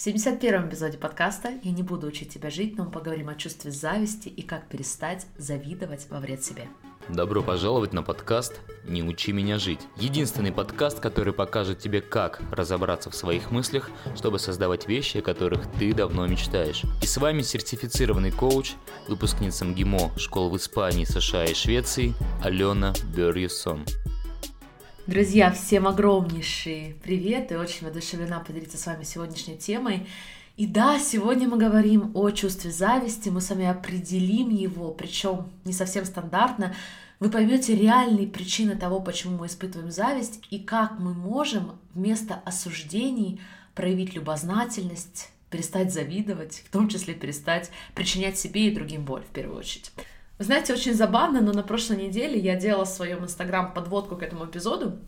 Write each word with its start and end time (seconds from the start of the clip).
В 0.00 0.06
71-м 0.06 0.66
эпизоде 0.66 0.96
подкаста 0.96 1.52
«Я 1.62 1.72
не 1.72 1.82
буду 1.82 2.06
учить 2.06 2.32
тебя 2.32 2.48
жить», 2.48 2.78
но 2.78 2.84
мы 2.84 2.90
поговорим 2.90 3.28
о 3.28 3.34
чувстве 3.34 3.70
зависти 3.70 4.28
и 4.28 4.40
как 4.40 4.66
перестать 4.66 5.26
завидовать 5.36 6.06
во 6.08 6.20
вред 6.20 6.42
себе. 6.42 6.68
Добро 7.10 7.42
пожаловать 7.42 7.92
на 7.92 8.02
подкаст 8.02 8.62
«Не 8.88 9.02
учи 9.02 9.30
меня 9.32 9.58
жить». 9.58 9.80
Единственный 9.98 10.52
подкаст, 10.52 11.00
который 11.00 11.34
покажет 11.34 11.80
тебе, 11.80 12.00
как 12.00 12.40
разобраться 12.50 13.10
в 13.10 13.14
своих 13.14 13.50
мыслях, 13.50 13.90
чтобы 14.16 14.38
создавать 14.38 14.88
вещи, 14.88 15.18
о 15.18 15.22
которых 15.22 15.70
ты 15.78 15.92
давно 15.92 16.26
мечтаешь. 16.26 16.80
И 17.02 17.06
с 17.06 17.18
вами 17.18 17.42
сертифицированный 17.42 18.30
коуч, 18.30 18.72
выпускница 19.06 19.66
МГИМО 19.66 20.12
школ 20.16 20.48
в 20.48 20.56
Испании, 20.56 21.04
США 21.04 21.44
и 21.44 21.52
Швеции 21.52 22.14
Алена 22.42 22.94
Берьюсон. 23.14 23.84
Друзья, 25.06 25.50
всем 25.50 25.88
огромнейший 25.88 26.94
привет 27.02 27.50
и 27.50 27.56
очень 27.56 27.86
воодушевлена 27.86 28.40
поделиться 28.40 28.76
с 28.76 28.84
вами 28.84 29.02
сегодняшней 29.02 29.56
темой. 29.56 30.06
И 30.58 30.66
да, 30.66 30.98
сегодня 30.98 31.48
мы 31.48 31.56
говорим 31.56 32.10
о 32.12 32.30
чувстве 32.30 32.70
зависти, 32.70 33.30
мы 33.30 33.40
с 33.40 33.48
вами 33.48 33.64
определим 33.64 34.50
его, 34.50 34.90
причем 34.90 35.48
не 35.64 35.72
совсем 35.72 36.04
стандартно. 36.04 36.74
Вы 37.18 37.30
поймете 37.30 37.74
реальные 37.74 38.26
причины 38.26 38.76
того, 38.76 39.00
почему 39.00 39.38
мы 39.38 39.46
испытываем 39.46 39.90
зависть 39.90 40.44
и 40.50 40.58
как 40.58 40.98
мы 40.98 41.14
можем 41.14 41.78
вместо 41.94 42.34
осуждений 42.44 43.40
проявить 43.74 44.14
любознательность, 44.14 45.30
перестать 45.48 45.94
завидовать, 45.94 46.62
в 46.66 46.70
том 46.70 46.88
числе 46.88 47.14
перестать 47.14 47.70
причинять 47.94 48.38
себе 48.38 48.68
и 48.68 48.74
другим 48.74 49.06
боль 49.06 49.22
в 49.22 49.32
первую 49.32 49.58
очередь. 49.60 49.92
Знаете, 50.40 50.72
очень 50.72 50.94
забавно, 50.94 51.42
но 51.42 51.52
на 51.52 51.62
прошлой 51.62 51.98
неделе 51.98 52.38
я 52.38 52.56
делала 52.56 52.86
в 52.86 52.88
своем 52.88 53.22
инстаграм 53.24 53.74
подводку 53.74 54.16
к 54.16 54.22
этому 54.22 54.46
эпизоду, 54.46 54.98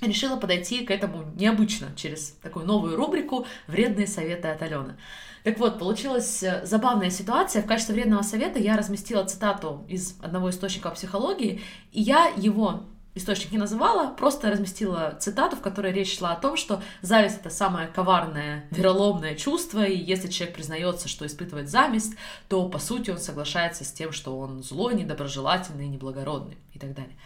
решила 0.00 0.36
подойти 0.36 0.86
к 0.86 0.92
этому 0.92 1.24
необычно, 1.34 1.88
через 1.96 2.36
такую 2.40 2.64
новую 2.64 2.94
рубрику 2.94 3.48
«Вредные 3.66 4.06
советы 4.06 4.46
от 4.46 4.62
Алены». 4.62 4.96
Так 5.42 5.58
вот, 5.58 5.80
получилась 5.80 6.40
э, 6.44 6.64
забавная 6.64 7.10
ситуация. 7.10 7.62
В 7.62 7.66
качестве 7.66 7.96
вредного 7.96 8.22
совета 8.22 8.60
я 8.60 8.76
разместила 8.76 9.24
цитату 9.24 9.84
из 9.88 10.16
одного 10.22 10.50
источника 10.50 10.88
психологии, 10.90 11.60
и 11.90 12.00
я 12.00 12.32
его 12.36 12.84
источник 13.14 13.52
не 13.52 13.58
называла, 13.58 14.12
просто 14.12 14.50
разместила 14.50 15.16
цитату, 15.20 15.56
в 15.56 15.60
которой 15.60 15.92
речь 15.92 16.18
шла 16.18 16.32
о 16.32 16.40
том, 16.40 16.56
что 16.56 16.82
зависть— 17.00 17.38
это 17.40 17.50
самое 17.50 17.88
коварное, 17.88 18.66
вероломное 18.70 19.34
чувство, 19.34 19.84
и 19.84 19.96
если 19.96 20.28
человек 20.28 20.56
признается, 20.56 21.08
что 21.08 21.26
испытывает 21.26 21.68
зависть, 21.68 22.14
то, 22.48 22.68
по 22.68 22.78
сути, 22.78 23.10
он 23.10 23.18
соглашается 23.18 23.84
с 23.84 23.92
тем, 23.92 24.12
что 24.12 24.38
он 24.38 24.62
злой, 24.62 24.94
недоброжелательный, 24.94 25.88
неблагородный 25.88 26.58
и 26.72 26.78
так 26.78 26.94
далее. 26.94 27.16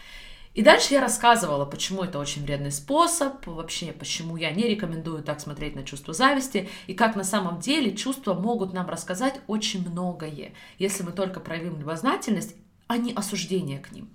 И 0.54 0.62
дальше 0.62 0.94
я 0.94 1.00
рассказывала, 1.00 1.64
почему 1.64 2.02
это 2.02 2.18
очень 2.18 2.42
вредный 2.42 2.72
способ, 2.72 3.46
вообще, 3.46 3.92
почему 3.92 4.36
я 4.36 4.50
не 4.50 4.64
рекомендую 4.64 5.22
так 5.22 5.40
смотреть 5.40 5.76
на 5.76 5.84
чувство 5.84 6.12
зависти, 6.12 6.68
и 6.86 6.94
как 6.94 7.14
на 7.14 7.22
самом 7.22 7.60
деле 7.60 7.94
чувства 7.94 8.34
могут 8.34 8.72
нам 8.72 8.88
рассказать 8.88 9.40
очень 9.46 9.88
многое, 9.88 10.52
если 10.78 11.04
мы 11.04 11.12
только 11.12 11.38
проявим 11.38 11.78
любознательность, 11.78 12.56
а 12.88 12.96
не 12.96 13.12
осуждение 13.12 13.78
к 13.78 13.92
ним. 13.92 14.10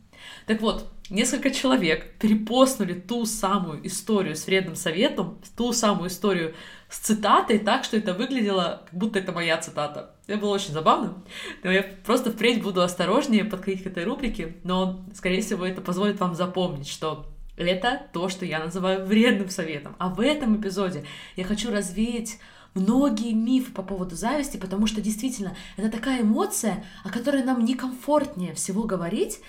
Так 0.46 0.62
вот, 0.62 0.92
несколько 1.10 1.52
человек 1.52 2.18
перепостнули 2.20 2.94
ту 2.94 3.26
самую 3.26 3.86
историю 3.88 4.36
с 4.36 4.46
вредным 4.46 4.76
советом, 4.76 5.40
ту 5.56 5.74
самую 5.74 6.10
историю 6.10 6.54
с 6.90 7.00
цитатой 7.00 7.60
так, 7.60 7.84
что 7.84 7.98
это 7.98 8.14
выглядело, 8.14 8.84
как 8.86 8.94
будто 8.94 9.20
это 9.20 9.32
моя 9.32 9.58
цитата. 9.58 10.16
Это 10.28 10.40
было 10.40 10.52
очень 10.52 10.74
забавно. 10.74 11.24
Но 11.64 11.72
я 11.72 11.84
просто 12.06 12.32
впредь 12.32 12.62
буду 12.62 12.82
осторожнее 12.82 13.46
подходить 13.46 13.84
к 13.84 13.88
этой 13.88 14.04
рубрике, 14.04 14.58
но, 14.64 15.06
скорее 15.14 15.42
всего, 15.42 15.66
это 15.66 15.82
позволит 15.82 16.20
вам 16.20 16.36
запомнить, 16.36 16.88
что 16.88 17.26
это 17.58 18.08
то, 18.14 18.30
что 18.30 18.46
я 18.46 18.60
называю 18.60 19.06
вредным 19.06 19.50
советом. 19.50 19.96
А 20.00 20.10
в 20.10 20.20
этом 20.20 20.60
эпизоде 20.60 21.06
я 21.36 21.44
хочу 21.44 21.72
развеять 21.72 22.40
многие 22.74 23.34
мифы 23.34 23.72
по 23.72 23.84
поводу 23.84 24.16
зависти, 24.16 24.58
потому 24.58 24.88
что 24.88 25.02
действительно 25.02 25.56
это 25.78 25.90
такая 25.90 26.22
эмоция, 26.22 26.84
о 27.04 27.10
которой 27.10 27.44
нам 27.44 27.64
некомфортнее 27.64 28.54
всего 28.54 28.84
говорить, 28.84 29.40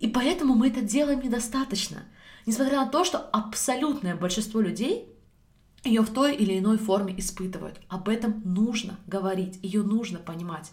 и 0.00 0.08
поэтому 0.08 0.54
мы 0.54 0.68
это 0.68 0.80
делаем 0.80 1.20
недостаточно. 1.20 1.98
Несмотря 2.44 2.78
на 2.78 2.86
то, 2.86 3.04
что 3.04 3.18
абсолютное 3.18 4.16
большинство 4.16 4.60
людей 4.60 5.08
ее 5.84 6.02
в 6.02 6.10
той 6.10 6.34
или 6.36 6.58
иной 6.58 6.78
форме 6.78 7.14
испытывают. 7.18 7.80
Об 7.88 8.08
этом 8.08 8.40
нужно 8.44 8.98
говорить, 9.06 9.58
ее 9.62 9.82
нужно 9.82 10.18
понимать. 10.18 10.70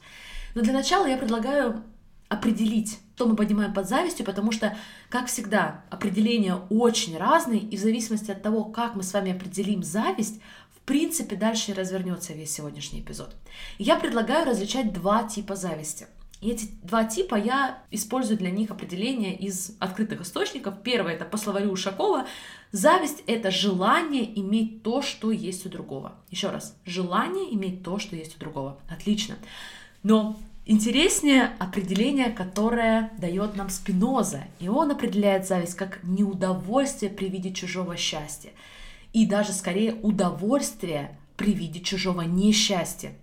Но 0.55 0.61
для 0.61 0.73
начала 0.73 1.07
я 1.07 1.17
предлагаю 1.17 1.83
определить, 2.27 2.99
что 3.15 3.27
мы 3.27 3.35
понимаем 3.35 3.73
под 3.73 3.89
завистью, 3.89 4.25
потому 4.25 4.53
что, 4.53 4.77
как 5.09 5.25
всегда, 5.25 5.83
определения 5.89 6.55
очень 6.69 7.17
разные, 7.17 7.59
и 7.59 7.75
в 7.75 7.81
зависимости 7.81 8.31
от 8.31 8.41
того, 8.41 8.63
как 8.63 8.95
мы 8.95 9.03
с 9.03 9.11
вами 9.11 9.33
определим 9.33 9.83
зависть, 9.83 10.39
принципе, 10.89 11.35
дальше 11.35 11.73
развернется 11.73 12.33
весь 12.33 12.51
сегодняшний 12.51 13.01
эпизод. 13.01 13.35
я 13.77 13.95
предлагаю 13.95 14.45
различать 14.45 14.91
два 14.91 15.23
типа 15.23 15.55
зависти– 15.55 16.07
и 16.41 16.51
эти 16.51 16.69
два 16.83 17.03
типа 17.03 17.35
я 17.35 17.83
использую 17.91 18.37
для 18.37 18.49
них 18.49 18.71
определение 18.71 19.35
из 19.35 19.75
открытых 19.79 20.21
источников. 20.21 20.75
Первое 20.83 21.15
это 21.15 21.25
по 21.25 21.35
словарю 21.35 21.71
Ушакова. 21.71 22.27
Зависть— 22.71 23.23
это 23.27 23.51
желание 23.51 24.39
иметь 24.39 24.81
то, 24.81 25.01
что 25.01 25.31
есть 25.31 25.65
у 25.65 25.69
другого. 25.69 26.13
Еще 26.29 26.49
раз, 26.49 26.77
желание 26.85 27.53
иметь 27.53 27.83
то, 27.83 27.99
что 27.99 28.15
есть 28.15 28.37
у 28.37 28.39
другого. 28.39 28.77
Отлично. 28.87 29.35
Но 30.01 30.37
интереснее 30.65 31.51
определение, 31.59 32.29
которое 32.29 33.11
дает 33.17 33.57
нам 33.57 33.69
Спиноза. 33.69 34.43
И 34.59 34.69
он 34.69 34.91
определяет 34.91 35.45
зависть 35.45 35.75
как 35.75 35.99
неудовольствие 36.03 37.11
при 37.11 37.27
виде 37.27 37.51
чужого 37.51 37.97
счастья. 37.97 38.51
И 39.13 39.25
даже 39.25 39.53
скорее 39.53 39.95
удовольствие 39.95 41.17
при 41.35 41.53
виде 41.53 41.79
чужого 41.79 42.21
несчастья. 42.21 43.13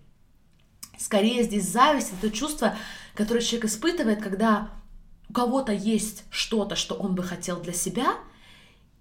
Скорее 0.98 1.42
здесь 1.42 1.68
зависть— 1.68 2.12
это 2.22 2.34
чувство, 2.34 2.76
которое 3.14 3.40
человек 3.40 3.66
испытывает, 3.66 4.22
когда 4.22 4.70
у 5.28 5.32
кого-то 5.32 5.72
есть 5.72 6.24
что-то, 6.30 6.76
что 6.76 6.94
он 6.94 7.14
бы 7.14 7.22
хотел 7.22 7.60
для 7.60 7.72
себя, 7.72 8.16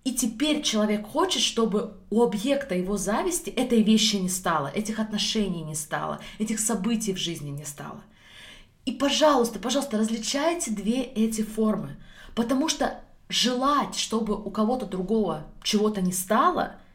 и 0.03 0.13
теперь 0.13 0.61
человек 0.61 1.07
хочет, 1.07 1.41
чтобы 1.41 1.97
у 2.11 2.21
объекта 2.21 2.75
его 2.75 2.97
зависти 2.97 3.49
этой 3.49 3.81
вещи 3.81 4.17
не 4.17 4.29
стало, 4.29 4.67
этих 4.67 4.99
отношений 4.99 5.63
не 5.63 5.75
стало, 5.75 6.19
этих 6.37 6.59
событий 6.59 7.13
в 7.13 7.17
жизни 7.17 7.49
не 7.49 7.65
стало. 7.65 8.03
И, 8.85 8.91
пожалуйста, 8.91 9.57
пожалуйста, 9.57 9.97
различайте 9.97 10.69
две 10.69 11.01
эти 11.01 11.41
формы, 11.41 11.95
потому 12.35 12.69
что 12.69 12.99
желать, 13.29 13.95
чтобы 13.95 14.35
у 14.35 14.49
кого-то 14.49 14.85
другого 14.85 15.47
чего-то 15.63 16.01
не 16.01 16.11
стало– 16.11 16.75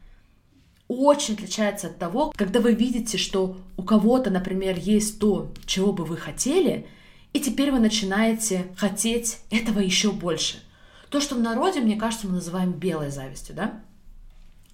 очень 0.99 1.35
отличается 1.35 1.87
от 1.87 1.97
того, 1.97 2.33
когда 2.35 2.59
вы 2.59 2.73
видите, 2.73 3.17
что 3.17 3.57
у 3.77 3.83
кого-то, 3.83 4.29
например, 4.29 4.77
есть 4.77 5.19
то, 5.19 5.51
чего 5.65 5.93
бы 5.93 6.03
вы 6.03 6.17
хотели, 6.17 6.85
и 7.33 7.39
теперь 7.39 7.71
вы 7.71 7.79
начинаете 7.79 8.67
хотеть 8.75 9.39
этого 9.49 9.79
еще 9.79 10.11
больше. 10.11 10.61
То, 11.09 11.21
что 11.21 11.35
в 11.35 11.39
народе, 11.39 11.79
мне 11.79 11.95
кажется, 11.95 12.27
мы 12.27 12.33
называем 12.33 12.73
белой 12.73 13.09
завистью, 13.09 13.55
да? 13.55 13.81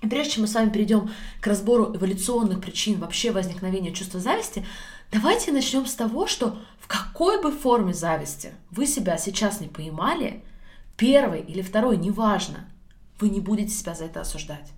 И 0.02 0.08
прежде 0.08 0.34
чем 0.34 0.42
мы 0.44 0.48
с 0.48 0.54
вами 0.54 0.70
перейдем 0.70 1.10
к 1.40 1.48
разбору 1.48 1.96
эволюционных 1.96 2.62
причин 2.62 3.00
вообще 3.00 3.32
возникновения 3.32 3.92
чувства 3.92 4.20
зависти, 4.20 4.66
давайте 5.12 5.52
начнем 5.52 5.86
с 5.86 5.94
того, 5.94 6.28
что 6.28 6.58
в 6.80 6.88
какой 6.88 7.42
бы 7.42 7.52
форме 7.52 7.94
зависти 7.94 8.54
вы 8.72 8.88
себя 8.88 9.18
сейчас 9.18 9.60
не 9.60 9.68
поймали, 9.68 10.44
первой 10.98 11.42
или 11.42 11.62
второй, 11.62 11.98
неважно, 11.98 12.68
вы 13.20 13.30
не 13.30 13.40
будете 13.40 13.72
себя 13.72 13.96
за 13.96 14.06
это 14.06 14.22
осуждать. 14.22 14.72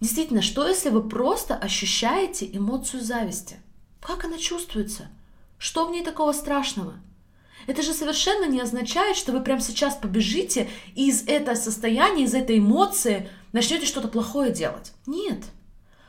Действительно, 0.00 0.42
что 0.42 0.66
если 0.66 0.90
вы 0.90 1.08
просто 1.08 1.54
ощущаете 1.54 2.48
эмоцию 2.52 3.02
зависти? 3.02 3.56
Как 4.00 4.24
она 4.24 4.38
чувствуется? 4.38 5.08
Что 5.58 5.86
в 5.86 5.90
ней 5.90 6.02
такого 6.02 6.32
страшного? 6.32 6.94
Это 7.66 7.82
же 7.82 7.92
совершенно 7.94 8.46
не 8.46 8.60
означает, 8.60 9.16
что 9.16 9.32
вы 9.32 9.40
прямо 9.40 9.60
сейчас 9.60 9.96
побежите 9.96 10.68
и 10.94 11.08
из 11.08 11.24
этого 11.26 11.56
состояния, 11.56 12.24
из 12.24 12.34
этой 12.34 12.58
эмоции 12.58 13.28
начнете 13.52 13.86
что-то 13.86 14.08
плохое 14.08 14.52
делать. 14.52 14.92
Нет. 15.06 15.44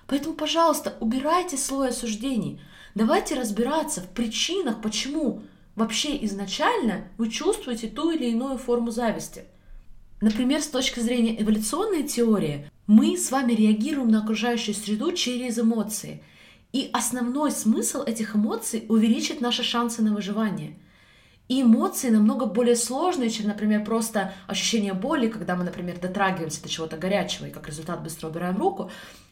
Поэтому, 0.05 0.35
пожалуйста, 0.35 0.95
убирайте 0.99 1.57
слой 1.57 1.89
осуждений. 1.89 2.61
Давайте 2.93 3.35
разбираться 3.35 4.01
в 4.01 4.09
причинах, 4.09 4.81
почему 4.81 5.43
вообще 5.77 6.25
изначально 6.25 7.07
вы 7.17 7.29
чувствуете 7.29 7.87
ту 7.87 8.09
или 8.11 8.31
иную 8.31 8.57
форму 8.57 8.91
зависти. 8.91 9.45
Например, 10.19 10.61
с 10.61 10.67
точки 10.67 10.99
зрения 10.99 11.39
эволюционной 11.41 12.03
теории, 12.03 12.69
мы 12.87 13.15
с 13.15 13.31
вами 13.31 13.53
реагируем 13.53 14.09
на 14.09 14.23
окружающую 14.23 14.73
среду 14.73 15.11
через 15.11 15.59
эмоции. 15.59 16.23
И 16.73 16.89
основной 16.91 17.51
смысл 17.51 18.01
этих 18.01 18.35
эмоций— 18.35 18.85
увеличить 18.89 19.39
наши 19.39 19.61
шансы 19.61 20.01
на 20.01 20.15
выживание. 20.15 20.79
И 21.47 21.61
эмоции 21.61 22.09
намного 22.09 22.47
более 22.47 22.75
сложные, 22.75 23.29
чем, 23.29 23.47
например, 23.47 23.85
просто 23.85 24.33
ощущение 24.47 24.93
боли, 24.93 25.29
когда 25.29 25.55
мы, 25.55 25.63
например, 25.63 25.99
дотрагиваемся 25.99 26.63
до 26.63 26.69
чего-то 26.69 26.97
горячего 26.97 27.45
и 27.45 27.51
как 27.51 27.67
результат 27.67 28.01
быстро 28.01 28.29
убираем 28.29 28.57
руку. 28.57 28.89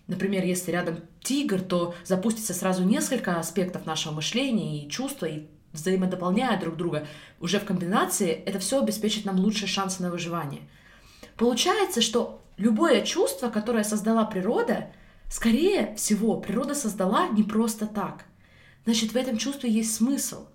Например, 0.08 0.46
если 0.46 0.72
рядом 0.72 1.00
тигр, 1.24 1.60
то 1.60 1.96
запустится 2.04 2.54
сразу 2.54 2.84
несколько 2.84 3.40
аспектов 3.40 3.88
нашего 3.88 4.14
мышления 4.14 4.86
и 4.86 4.90
чувства, 4.90 5.26
и 5.26 5.48
взаимодополняя 5.76 6.60
друг 6.60 6.76
друга, 6.76 7.08
уже 7.40 7.60
в 7.60 7.66
комбинации 7.66 8.32
это 8.32 8.60
все 8.60 8.82
обеспечит 8.82 9.26
нам 9.26 9.40
лучшие 9.40 9.68
шансы 9.68 10.02
на 10.02 10.10
выживание. 10.10 10.62
Получается, 11.38 12.02
что 12.02 12.42
любое 12.58 13.04
чувство, 13.04 13.50
которое 13.50 13.84
создала 13.84 14.26
природа, 14.26 14.88
Скорее 15.30 15.96
всего, 15.96 16.40
природа 16.40 16.76
создала 16.76 17.28
не 17.30 17.44
просто 17.44 17.88
так. 17.88 18.26
Значит, 18.86 19.14
в 19.14 19.18
этом 19.18 19.38
чувстве 19.38 19.72
есть 19.72 19.96
смысл. 19.96 20.46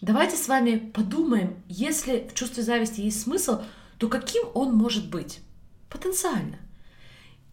Давайте 0.00 0.36
с 0.36 0.48
вами 0.48 0.78
подумаем, 0.78 1.62
если 1.68 2.26
в 2.30 2.34
чувстве 2.34 2.62
зависти 2.62 3.02
есть 3.02 3.22
смысл, 3.22 3.62
то 3.98 4.08
каким 4.08 4.44
он 4.54 4.74
может 4.74 5.10
быть? 5.10 5.40
Потенциально. 5.88 6.58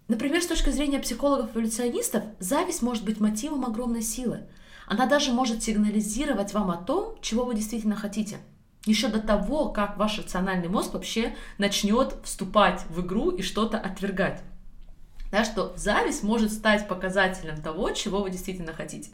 Например, 0.07 0.41
с 0.41 0.47
точки 0.47 0.69
зрения 0.69 0.99
психологов-эволюционистов, 0.99 2.23
зависть 2.39 2.81
может 2.81 3.05
быть 3.05 3.19
мотивом 3.19 3.65
огромной 3.65 4.01
силы. 4.01 4.47
Она 4.87 5.05
даже 5.05 5.31
может 5.31 5.63
сигнализировать 5.63 6.53
вам 6.53 6.71
о 6.71 6.77
том, 6.77 7.17
чего 7.21 7.45
вы 7.45 7.55
действительно 7.55 7.95
хотите. 7.95 8.37
Еще 8.85 9.07
до 9.07 9.19
того, 9.19 9.69
как 9.69 9.97
ваш 9.97 10.19
рациональный 10.19 10.67
мозг 10.67 10.93
вообще 10.93 11.35
начнет 11.57 12.15
вступать 12.23 12.81
в 12.89 13.01
игру 13.01 13.31
и 13.31 13.41
что-то 13.41 13.77
отвергать. 13.77 14.41
Да, 15.31 15.45
что 15.45 15.73
зависть 15.77 16.21
может 16.21 16.51
стать 16.51 16.87
показателем 16.87 17.61
того, 17.61 17.91
чего 17.91 18.21
вы 18.21 18.29
действительно 18.29 18.73
хотите. 18.73 19.09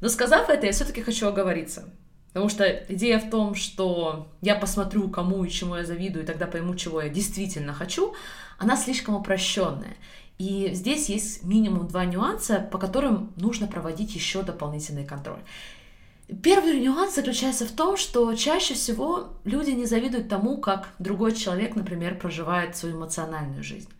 Но 0.00 0.08
сказав 0.08 0.50
это, 0.50 0.66
я 0.66 0.72
все-таки 0.72 1.00
хочу 1.00 1.26
оговориться. 1.26 1.88
Потому 2.28 2.48
что 2.48 2.64
идея 2.88 3.20
в 3.20 3.30
том, 3.30 3.54
что 3.54 4.28
я 4.40 4.56
посмотрю, 4.56 5.08
кому 5.08 5.44
и 5.44 5.50
чему 5.50 5.76
я 5.76 5.84
завидую, 5.84 6.24
и 6.24 6.26
тогда 6.26 6.46
пойму, 6.46 6.74
чего 6.74 7.00
я 7.00 7.08
действительно 7.08 7.72
хочу, 7.72 8.14
она 8.58 8.76
слишком 8.76 9.14
упрощенная. 9.14 9.96
И 10.38 10.70
здесь 10.74 11.08
есть 11.08 11.44
минимум 11.44 11.86
два 11.86 12.04
нюанса, 12.04 12.58
по 12.70 12.78
которым 12.78 13.32
нужно 13.36 13.66
проводить 13.66 14.14
еще 14.14 14.42
дополнительный 14.42 15.04
контроль. 15.04 15.40
Первый 16.42 16.80
нюанс 16.80 17.14
заключается 17.14 17.66
в 17.66 17.72
том, 17.72 17.96
что 17.96 18.34
чаще 18.34 18.74
всего 18.74 19.28
люди 19.44 19.70
не 19.70 19.84
завидуют 19.84 20.28
тому, 20.28 20.56
как 20.56 20.88
другой 20.98 21.34
человек, 21.34 21.76
например, 21.76 22.18
проживает 22.18 22.76
свою 22.76 22.96
эмоциональную 22.96 23.62
жизнь. 23.62 23.90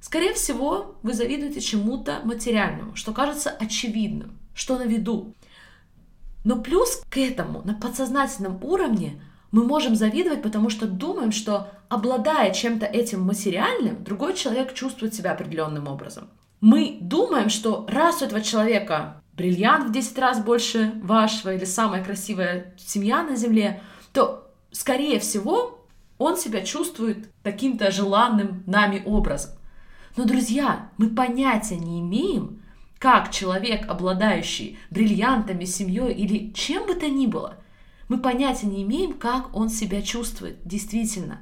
Скорее 0.00 0.34
всего, 0.34 0.96
вы 1.02 1.14
завидуете 1.14 1.60
чему-то 1.60 2.20
материальному, 2.24 2.94
что 2.94 3.12
кажется 3.12 3.48
очевидным, 3.48 4.38
что 4.54 4.78
на 4.78 4.82
виду. 4.82 5.34
Но 6.44 6.60
плюс 6.60 7.02
к 7.08 7.16
этому 7.16 7.62
на 7.64 7.72
подсознательном 7.72 8.62
уровне 8.62 9.22
мы 9.54 9.64
можем 9.64 9.94
завидовать, 9.94 10.42
потому 10.42 10.68
что 10.68 10.88
думаем, 10.88 11.30
что 11.30 11.68
обладая 11.88 12.52
чем-то 12.52 12.86
этим 12.86 13.20
материальным, 13.22 14.02
другой 14.02 14.34
человек 14.34 14.74
чувствует 14.74 15.14
себя 15.14 15.30
определенным 15.30 15.86
образом. 15.86 16.28
Мы 16.60 16.98
думаем, 17.00 17.50
что 17.50 17.86
раз 17.88 18.20
у 18.20 18.24
этого 18.24 18.40
человека 18.40 19.22
бриллиант 19.34 19.90
в 19.90 19.92
10 19.92 20.18
раз 20.18 20.42
больше 20.42 20.94
вашего 21.04 21.54
или 21.54 21.64
самая 21.64 22.02
красивая 22.02 22.74
семья 22.78 23.22
на 23.22 23.36
земле, 23.36 23.80
то, 24.12 24.52
скорее 24.72 25.20
всего, 25.20 25.86
он 26.18 26.36
себя 26.36 26.62
чувствует 26.62 27.32
таким-то 27.44 27.92
желанным 27.92 28.64
нами 28.66 29.04
образом. 29.06 29.52
Но, 30.16 30.24
друзья, 30.24 30.90
мы 30.96 31.10
понятия 31.10 31.76
не 31.76 32.00
имеем, 32.00 32.60
как 32.98 33.30
человек, 33.30 33.88
обладающий 33.88 34.80
бриллиантами, 34.90 35.64
семьей 35.64 36.12
или 36.12 36.52
чем 36.52 36.88
бы 36.88 36.94
то 36.96 37.06
ни 37.08 37.28
было, 37.28 37.58
мы 38.08 38.18
понятия 38.18 38.66
не 38.66 38.82
имеем, 38.82 39.14
как 39.14 39.54
он 39.56 39.68
себя 39.68 40.02
чувствует 40.02 40.56
действительно. 40.64 41.40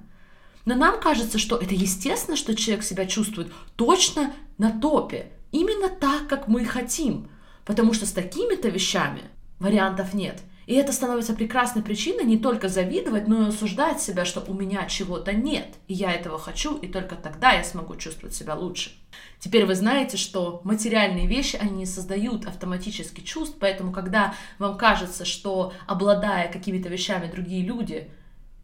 Но 0.65 0.75
нам 0.75 1.01
кажется, 1.01 1.39
что 1.39 1.57
это 1.57 1.75
естественно, 1.75 2.37
что 2.37 2.55
человек 2.55 2.85
себя 2.85 3.07
чувствует 3.07 3.53
точно 3.77 4.33
на 4.59 4.71
топе, 4.71 5.33
именно 5.51 5.89
так, 5.89 6.29
как 6.29 6.47
мы 6.47 6.65
хотим, 6.65 7.29
потому 7.65 7.93
что 7.95 8.07
с 8.07 8.13
такими-то 8.13 8.69
вещами 8.69 9.23
вариантов 9.59 10.15
нет– 10.15 10.41
и 10.67 10.75
это 10.75 10.93
становится 10.93 11.35
прекрасной 11.35 11.83
причиной 11.83 12.25
не 12.25 12.39
только 12.39 12.69
завидовать, 12.69 13.29
но 13.29 13.43
и 13.43 13.49
осуждать 13.49 14.01
себя, 14.01 14.25
что 14.25 14.41
у 14.47 14.55
меня 14.55 14.87
чего-то 14.87 15.33
нет, 15.33 15.67
и 15.89 15.95
я 15.95 16.13
этого 16.13 16.39
хочу, 16.39 16.77
и 16.77 16.87
только 16.87 17.17
тогда 17.17 17.53
я 17.53 17.65
смогу 17.65 17.97
чувствовать 17.97 18.35
себя 18.35 18.55
лучше. 18.55 18.93
Теперь 19.39 19.67
вы 19.67 19.75
знаете, 19.75 20.17
что 20.17 20.61
материальные 20.65 21.27
вещи, 21.27 21.57
они 21.57 21.79
не 21.79 21.87
создают 21.87 22.47
автоматически 22.47 23.21
чувств, 23.21 23.57
поэтому 23.59 23.93
когда 23.93 24.35
вам 24.59 24.79
кажется, 24.79 25.25
что 25.25 25.73
обладая 25.87 26.51
какими-то 26.51 26.89
вещами 26.89 27.31
другие 27.31 27.63
люди 27.65 28.11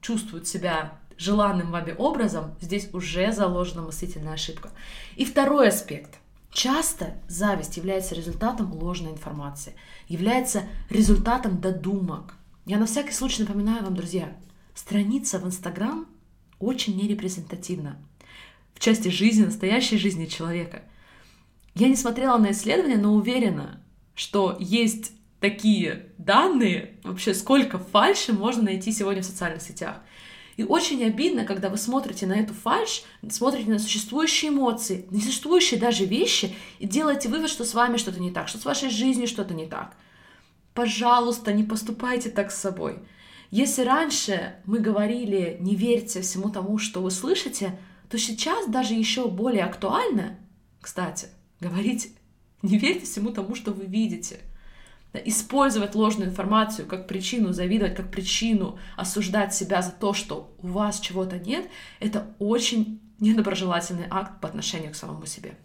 чувствуют 0.01 0.47
себя 0.47 0.99
желанным 1.17 1.73
вами 1.73 1.95
образом, 1.99 2.55
здесь 2.61 2.89
уже 2.93 3.33
заложена 3.33 3.83
мыслительная 3.83 4.35
ошибка. 4.35 4.71
И 5.17 5.25
второй 5.25 5.69
аспект– 5.69 6.19
Часто 6.51 7.15
зависть 7.29 7.77
является 7.77 8.15
результатом 8.15 8.73
ложной 8.73 9.13
информации, 9.13 9.75
является 10.09 10.65
результатом 10.91 11.61
додумок. 11.61 12.35
Я 12.67 12.79
на 12.79 12.87
всякий 12.87 13.13
случай 13.13 13.43
напоминаю 13.43 13.85
вам, 13.85 13.95
друзья, 13.95 14.37
страница 14.75 15.39
в 15.39 15.47
Инстаграм 15.47 16.07
очень 16.59 16.97
нерепрезентативна 16.97 17.99
в 18.75 18.81
части 18.81 19.09
жизни, 19.09 19.45
настоящей 19.45 19.99
жизни 19.99 20.27
человека. 20.27 20.83
Я 21.75 21.89
не 21.89 21.97
смотрела 21.97 22.39
на 22.39 22.53
исследования, 22.53 22.97
но 22.97 23.15
уверена, 23.15 23.83
что 24.15 24.57
есть 24.59 25.13
такие 25.41 26.07
данные, 26.19 26.99
вообще 27.03 27.35
сколько 27.35 27.79
фальши 27.79 28.33
можно 28.33 28.63
найти 28.63 28.93
сегодня 28.93 29.23
в 29.23 29.27
социальных 29.27 29.63
сетях. 29.63 30.01
И 30.59 30.65
очень 30.65 31.05
обидно, 31.05 31.45
когда 31.45 31.69
вы 31.69 31.77
смотрите 31.77 32.27
на 32.27 32.33
эту 32.33 32.53
фальш, 32.53 33.05
смотрите 33.31 33.71
на 33.71 33.79
существующие 33.79 34.51
эмоции, 34.51 35.07
несуществующие 35.09 35.79
даже 35.79 36.05
вещи, 36.05 36.53
и 36.81 36.87
делаете 36.87 37.29
вывод, 37.29 37.49
что 37.49 37.65
с 37.65 37.75
вами 37.75 37.97
что-то 37.97 38.21
не 38.21 38.33
так, 38.33 38.49
что 38.49 38.59
с 38.59 38.65
вашей 38.65 38.91
жизнью 38.91 39.29
что-то 39.29 39.55
не 39.55 39.67
так. 39.67 39.97
Пожалуйста, 40.75 41.53
не 41.53 41.63
поступайте 41.63 42.29
так 42.29 42.51
с 42.51 42.59
собой. 42.59 42.99
Если 43.53 43.83
раньше 43.83 44.57
мы 44.65 44.81
говорили 44.81 45.59
«не 45.61 45.77
верьте 45.77 46.23
всему 46.23 46.51
тому, 46.51 46.79
что 46.79 47.03
вы 47.03 47.13
слышите», 47.13 47.79
то 48.11 48.19
сейчас 48.19 48.67
даже 48.67 48.95
еще 48.95 49.29
более 49.29 49.63
актуально, 49.63 50.41
кстати, 50.81 51.29
говорить 51.61 52.13
«не 52.63 52.79
верьте 52.79 53.07
всему 53.07 53.31
тому, 53.31 53.55
что 53.55 53.71
вы 53.71 53.85
видите» 53.87 54.41
использовать 55.15 55.95
ложную 55.95 56.31
информацию 56.31 56.87
как 56.87 57.07
причину 57.07 57.53
завидовать, 57.53 57.95
как 57.95 58.11
причину 58.11 58.79
осуждать 58.97 59.55
себя 59.55 59.83
за 59.83 59.91
то, 59.91 60.13
что 60.13 60.53
у 60.63 60.69
вас 60.69 61.01
чего-то 61.01 61.39
нет, 61.39 61.67
это 62.01 62.27
очень 62.39 63.01
недоброжелательный 63.19 64.07
акт 64.11 64.41
по 64.41 64.49
отношению 64.49 64.93
к 64.93 64.97
самому 64.97 65.27
себе. 65.27 65.57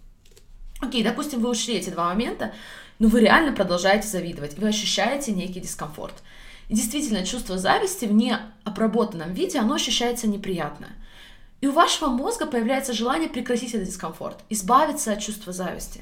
Окей, 0.80 1.04
допустим, 1.04 1.42
вы 1.42 1.50
ушли 1.50 1.75
эти 1.75 1.90
два 1.90 2.10
момента, 2.10 2.54
но 3.00 3.07
вы 3.07 3.22
реально 3.22 3.54
продолжаете 3.54 4.07
завидовать, 4.07 4.57
вы 4.57 4.68
ощущаете 4.69 5.31
некий 5.34 5.60
дискомфорт. 5.60 6.24
И 6.69 6.75
действительно, 6.75 7.25
чувство 7.25 7.57
зависти 7.57 8.06
в 8.06 8.13
необработанном 8.13 9.34
виде, 9.34 9.60
оно 9.60 9.75
ощущается 9.75 10.28
неприятно. 10.28 10.88
И 11.62 11.68
у 11.68 11.72
вашего 11.72 12.07
мозга 12.10 12.45
появляется 12.45 12.94
желание 12.94 13.30
прекратить 13.30 13.74
этот 13.74 13.88
дискомфорт, 13.88 14.40
избавиться 14.50 15.13
от 15.13 15.19
чувства 15.19 15.54
зависти. 15.54 16.01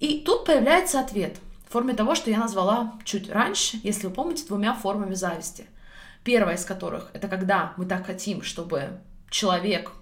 И 0.00 0.20
тут 0.20 0.46
появляется 0.46 0.98
ответ– 1.00 1.36
в 1.72 1.74
форме 1.74 1.94
того, 1.94 2.14
что 2.14 2.28
я 2.28 2.38
назвала 2.38 2.92
чуть 3.02 3.30
раньше, 3.30 3.80
если 3.82 4.06
вы 4.06 4.12
помните, 4.12 4.44
двумя 4.46 4.74
формами 4.74 5.14
зависти. 5.14 5.64
Первая 6.22 6.56
из 6.56 6.66
которых— 6.66 7.08
это 7.14 7.28
когда 7.28 7.72
мы 7.78 7.86
так 7.86 8.04
хотим, 8.04 8.42
чтобы 8.42 9.00
человек, 9.30 9.92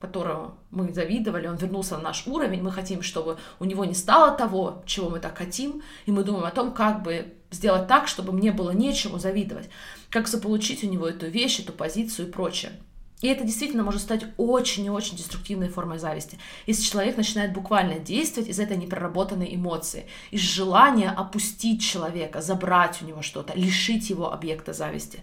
которого 0.00 0.56
мы 0.72 0.92
завидовали, 0.92 1.46
он 1.46 1.54
вернулся 1.54 1.98
на 1.98 2.02
наш 2.02 2.26
уровень, 2.26 2.64
мы 2.64 2.72
хотим, 2.72 3.02
чтобы 3.02 3.38
у 3.60 3.64
него 3.64 3.84
не 3.84 3.94
стало 3.94 4.36
того, 4.36 4.82
чего 4.86 5.08
мы 5.08 5.20
так 5.20 5.38
хотим, 5.38 5.82
и 6.04 6.10
мы 6.10 6.24
думаем 6.24 6.46
о 6.46 6.50
том, 6.50 6.72
как 6.72 7.04
бы 7.04 7.32
сделать 7.52 7.86
так, 7.86 8.08
чтобы 8.08 8.32
мне 8.32 8.50
было 8.50 8.72
нечему 8.72 9.20
завидовать, 9.20 9.70
как 10.08 10.26
заполучить 10.26 10.82
у 10.82 10.88
него 10.88 11.06
эту 11.06 11.28
вещь, 11.28 11.60
эту 11.60 11.72
позицию 11.72 12.26
и 12.26 12.32
прочее. 12.32 12.72
И 13.20 13.28
это 13.28 13.44
действительно 13.44 13.82
может 13.82 14.00
стать 14.00 14.24
очень 14.38 14.86
и 14.86 14.90
очень 14.90 15.16
деструктивной 15.16 15.68
формой 15.68 15.98
зависти, 15.98 16.38
если 16.66 16.82
человек 16.82 17.16
начинает 17.16 17.52
буквально 17.52 17.98
действовать 17.98 18.48
из 18.48 18.58
этой 18.58 18.78
непроработанной 18.78 19.54
эмоции, 19.54 20.06
из 20.30 20.40
желания 20.40 21.10
опустить 21.10 21.82
человека, 21.82 22.40
забрать 22.40 23.02
у 23.02 23.06
него 23.06 23.20
что-то, 23.20 23.52
лишить 23.54 24.08
его 24.08 24.32
объекта 24.32 24.72
зависти. 24.72 25.20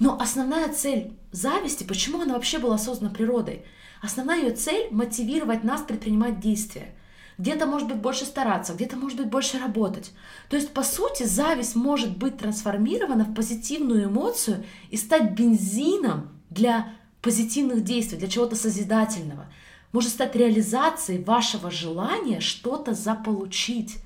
Но 0.00 0.18
основная 0.20 0.68
цель 0.72 1.12
зависти, 1.30 1.84
почему 1.84 2.20
она 2.20 2.34
вообще 2.34 2.58
была 2.58 2.76
создана 2.76 3.12
природой? 3.12 3.64
Основная 4.02 4.42
ее 4.42 4.50
цель— 4.50 4.88
мотивировать 4.90 5.62
нас 5.62 5.82
предпринимать 5.82 6.40
действия. 6.40 6.92
Где-то, 7.38 7.66
может 7.66 7.86
быть, 7.86 7.98
больше 7.98 8.24
стараться, 8.24 8.74
где-то, 8.74 8.96
может 8.96 9.16
быть, 9.16 9.28
больше 9.28 9.58
работать. 9.58 10.10
То 10.50 10.56
есть, 10.56 10.74
по 10.74 10.82
сути, 10.82 11.22
зависть 11.22 11.76
может 11.76 12.18
быть 12.18 12.36
трансформирована 12.36 13.24
в 13.24 13.34
позитивную 13.34 14.06
эмоцию 14.06 14.64
и 14.90 14.96
стать 14.96 15.32
бензином 15.32 16.30
для 16.50 16.92
позитивных 17.22 17.84
действий, 17.84 18.18
для 18.18 18.28
чего-то 18.28 18.56
созидательного, 18.56 19.46
может 19.92 20.10
стать 20.10 20.34
реализацией 20.36 21.22
вашего 21.22 21.70
желания 21.70 22.40
что-то 22.40 22.94
заполучить. 22.94 23.98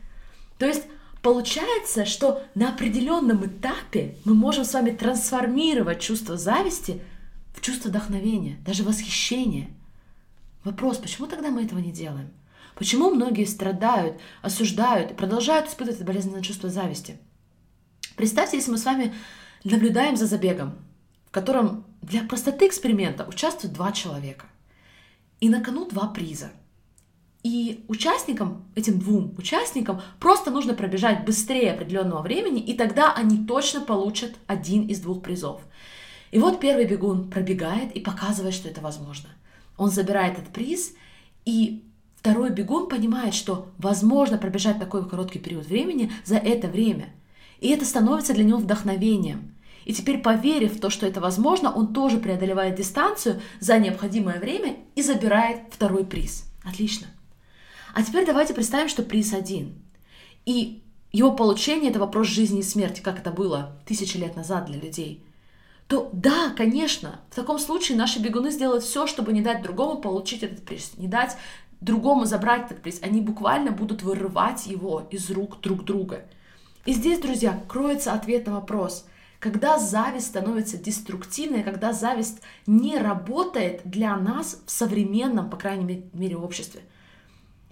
То 0.58 0.66
есть 0.66 0.85
получается, 1.23 2.04
что 2.04 2.42
на 2.54 2.68
определенном 2.68 3.46
этапе 3.46 4.16
мы 4.25 4.35
можем 4.35 4.64
с 4.64 4.75
вами 4.75 4.90
трансформировать 4.90 6.00
чувство 6.00 6.37
зависти 6.37 7.00
в 7.54 7.61
чувство 7.61 7.88
вдохновения, 7.88 8.58
даже 8.64 8.85
восхищения. 8.85 9.68
Вопрос, 10.64 10.99
почему 10.99 11.26
тогда 11.26 11.50
мы 11.50 11.64
этого 11.64 11.78
не 11.78 11.92
делаем? 11.92 12.30
Почему 12.75 13.11
многие 13.11 13.46
страдают, 13.46 14.20
осуждают 14.42 15.12
и 15.12 15.14
продолжают 15.14 15.68
испытывать 15.68 15.96
это 15.96 16.04
болезненное 16.04 16.42
чувство 16.42 16.68
зависти? 16.68 17.18
Представьте, 18.16 18.58
если 18.58 18.70
мы 18.70 18.78
с 18.78 18.85
вами 18.85 19.14
наблюдаем 19.64 20.16
за 20.16 20.26
забегом, 20.26 20.75
в 21.26 21.30
котором 21.30 21.85
для 22.06 22.22
простоты 22.22 22.68
эксперимента 22.68 23.26
участвуют 23.28 23.75
два 23.75 23.90
человека. 23.90 24.46
И 25.40 25.48
на 25.48 25.60
кону 25.60 25.86
два 25.86 26.06
приза. 26.06 26.52
И 27.42 27.84
участникам, 27.88 28.64
этим 28.75 28.98
двум 28.98 29.34
участникам, 29.36 30.00
просто 30.20 30.50
нужно 30.50 30.75
пробежать 30.75 31.25
быстрее 31.25 31.72
определенного 31.72 32.22
времени, 32.22 32.60
и 32.60 32.75
тогда 32.75 33.12
они 33.12 33.44
точно 33.44 33.80
получат 33.80 34.34
один 34.46 34.86
из 34.86 35.00
двух 35.00 35.22
призов. 35.22 35.60
И 36.30 36.38
вот 36.38 36.60
первый 36.60 36.86
бегун 36.86 37.28
пробегает 37.28 37.92
и 37.92 38.00
показывает, 38.00 38.54
что 38.54 38.68
это 38.68 38.80
возможно. 38.80 39.28
Он 39.76 39.90
забирает 39.90 40.38
этот 40.38 40.52
приз, 40.52 40.94
и 41.44 41.84
второй 42.16 42.50
бегун 42.50 42.88
понимает, 42.88 43.34
что 43.34 43.68
возможно 43.78 44.38
пробежать 44.38 44.78
такой 44.78 45.08
короткий 45.08 45.38
период 45.38 45.66
времени 45.66 46.12
за 46.25 46.36
это 46.36 46.68
время. 46.68 47.10
И 47.60 47.68
это 47.68 47.84
становится 47.84 48.32
для 48.32 48.44
него 48.44 48.58
вдохновением. 48.58 49.55
И 49.87 49.95
теперь, 49.95 50.19
поверив 50.19 50.75
в 50.75 50.81
то, 50.81 50.90
что 50.90 51.07
это 51.07 51.21
возможно, 51.21 51.73
он 51.73 51.93
тоже 51.93 52.19
преодолевает 52.19 52.75
дистанцию 52.75 53.40
за 53.61 53.78
необходимое 53.78 54.40
время 54.40 54.78
и 54.97 55.02
забирает 55.02 55.61
второй 55.71 56.05
приз. 56.05 56.45
Отлично. 56.64 57.07
А 57.95 58.02
теперь 58.02 58.26
давайте 58.26 58.52
представим, 58.52 58.88
что 58.88 59.05
приз 59.05 59.33
один. 59.33 59.76
И 60.45 60.83
его 61.12 61.31
получение– 61.31 61.90
это 61.93 62.00
вопрос 62.00 62.26
жизни 62.26 62.61
и 62.61 62.64
смерти, 62.64 63.00
как 63.00 63.21
это 63.21 63.31
было 63.31 63.78
тысячи 63.87 64.16
лет 64.16 64.35
назад 64.35 64.66
для 64.66 64.81
людей. 64.81 65.25
То 65.87 66.11
да, 66.12 66.52
конечно, 66.57 67.21
в 67.31 67.37
таком 67.37 67.61
случае 67.61 67.97
наши 67.97 68.19
бегуны 68.19 68.50
сделают 68.50 68.83
все, 68.83 69.07
чтобы 69.07 69.33
не 69.33 69.40
дать 69.40 69.62
другому 69.62 70.00
получить 70.00 70.43
этот 70.43 70.64
приз, 70.64 70.95
не 70.97 71.07
дать 71.07 71.37
другому 71.81 72.25
забрать 72.25 72.73
этот 72.73 72.83
приз. 72.83 72.99
Они 73.02 73.21
буквально 73.21 73.71
будут 73.71 74.02
вырывать 74.02 74.66
его 74.66 75.07
из 75.12 75.31
рук 75.31 75.61
друг 75.61 75.85
друга. 75.85 76.25
И 76.87 76.93
здесь, 76.93 77.21
друзья, 77.21 77.62
кроется 77.69 78.14
ответ 78.14 78.49
на 78.49 78.55
вопрос– 78.55 79.07
когда 79.40 79.78
зависть 79.78 80.28
становится 80.28 80.76
деструктивной, 80.76 81.62
когда 81.62 81.93
зависть 81.93 82.40
не 82.66 82.99
работает 82.99 83.83
для 83.85 84.16
нас 84.16 84.62
в 84.66 84.71
современном, 84.71 85.50
по 85.50 85.57
крайней 85.57 86.09
мере, 86.12 86.37
обществе. 86.37 86.83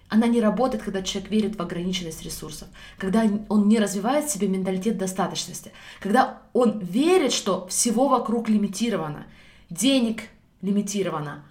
Она 0.09 0.27
не 0.27 0.41
работает, 0.41 0.85
когда 0.85 1.03
человек 1.03 1.31
верит 1.31 1.57
в 1.57 1.63
ограниченность 1.63 2.23
ресурсов, 2.23 2.69
когда 2.99 3.25
он 3.49 3.69
не 3.69 3.79
развивает 3.79 4.27
в 4.27 4.31
себе 4.31 4.49
менталитет 4.49 4.99
достаточности, 4.99 5.73
когда 6.01 6.43
он 6.53 6.79
верит, 6.79 7.33
что 7.33 7.67
всего 7.67 8.09
вокруг 8.09 8.49
лимитировано, 8.49 9.27
денег 9.71 10.25
лимитировано, 10.61 11.45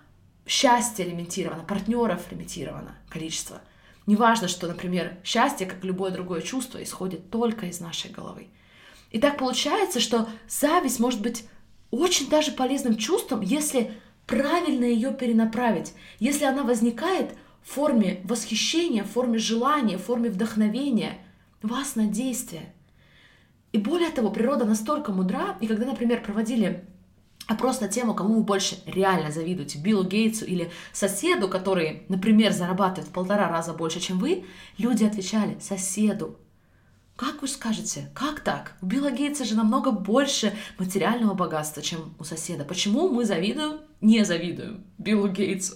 счастье 0.45 1.05
лимитировано, 1.05 1.63
партнеров 1.63 2.31
лимитировано, 2.31 2.95
количество. 3.09 3.61
Неважно, 4.05 4.47
что, 4.47 4.67
например, 4.67 5.17
счастье, 5.23 5.65
как 5.65 5.83
любое 5.83 6.11
другое 6.11 6.41
чувство, 6.41 6.81
исходит 6.83 7.29
только 7.29 7.65
из 7.65 7.79
нашей 7.79 8.11
головы. 8.11 8.47
И 9.13 9.19
так 9.19 9.37
получается, 9.37 9.99
что 10.01 10.27
зависть 10.49 10.99
может 10.99 11.21
быть 11.21 11.45
очень 11.91 12.29
даже 12.29 12.51
полезным 12.51 12.97
чувством, 12.97 13.41
если 13.41 13.93
правильно 14.25 14.83
ее 14.83 15.13
перенаправить, 15.13 15.93
если 16.19 16.45
она 16.45 16.63
возникает 16.63 17.35
в 17.61 17.71
форме 17.71 18.21
восхищения, 18.23 19.03
в 19.03 19.11
форме 19.11 19.37
желания, 19.37 19.97
в 19.97 20.03
форме 20.03 20.29
вдохновения 20.29 21.19
вас 21.61 21.95
на 21.95 22.07
действие. 22.07 22.73
И 23.71 23.77
более 23.77 24.09
того, 24.09 24.31
природа 24.31 24.65
настолько 24.65 25.11
мудра, 25.11 25.57
и 25.61 25.67
когда, 25.67 25.85
например, 25.85 26.23
проводили 26.23 26.83
опрос 27.47 27.81
на 27.81 27.89
тему, 27.89 28.15
кому 28.15 28.35
вы 28.35 28.43
больше 28.43 28.79
реально 28.87 29.31
завидуете, 29.31 29.77
Биллу 29.77 30.03
Гейтсу 30.03 30.45
или 30.45 30.71
соседу, 30.91 31.47
который, 31.47 32.03
например, 32.09 32.51
зарабатывает 32.51 33.09
в 33.09 33.13
полтора 33.13 33.47
раза 33.47 33.73
больше, 33.73 33.99
чем 33.99 34.17
вы, 34.17 34.45
люди 34.79 35.03
отвечали 35.03 35.59
соседу. 35.59 36.39
Как 37.15 37.43
вы 37.43 37.47
скажете, 37.47 38.09
как 38.15 38.39
так? 38.39 38.73
У 38.81 38.87
Билла 38.87 39.11
Гейтса 39.11 39.45
же 39.45 39.55
намного 39.55 39.91
больше 39.91 40.51
материального 40.79 41.35
богатства, 41.35 41.83
чем 41.83 42.15
у 42.17 42.23
соседа. 42.23 42.63
Почему 42.63 43.07
мы 43.07 43.23
завидуем, 43.23 43.81
не 44.01 44.25
завидуем 44.25 44.83
Биллу 44.97 45.27
Гейтсу? 45.27 45.75